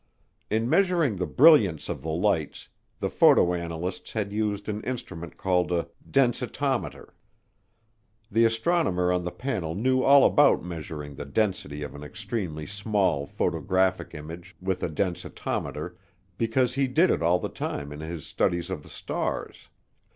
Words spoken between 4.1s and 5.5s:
had used an instrument